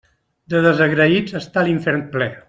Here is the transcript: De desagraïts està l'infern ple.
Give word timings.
De 0.53 0.61
desagraïts 0.67 1.37
està 1.43 1.65
l'infern 1.67 2.03
ple. 2.17 2.31